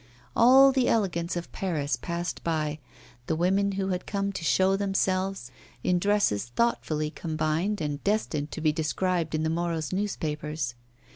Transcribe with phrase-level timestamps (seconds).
[0.35, 2.79] All the elegance of Paris passed by,
[3.27, 5.51] the women who had come to show themselves,
[5.83, 10.73] in dresses thoughtfully combined and destined to be described in the morrow's newspapers.